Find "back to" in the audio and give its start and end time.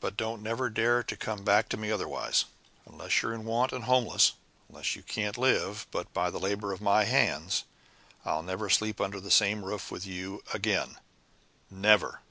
1.44-1.76